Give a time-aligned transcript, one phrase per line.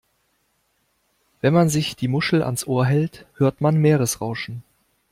[1.41, 4.63] Wenn man sich die Muschel ans Ohr hält, hört man Meeresrauschen.